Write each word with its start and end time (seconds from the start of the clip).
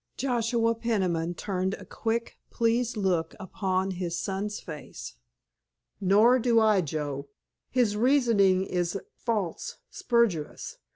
Joshua 0.17 0.73
Peniman 0.73 1.35
turned 1.35 1.75
a 1.75 1.85
quick, 1.85 2.39
pleased 2.49 2.97
look 2.97 3.35
upon 3.39 3.91
his 3.91 4.19
son's 4.19 4.59
face. 4.59 5.13
"Nor 5.99 6.39
do 6.39 6.59
I, 6.59 6.81
Joe. 6.81 7.27
His 7.69 7.95
reasoning 7.95 8.65
is 8.65 8.97
false, 9.15 9.77
spurious. 9.91 10.79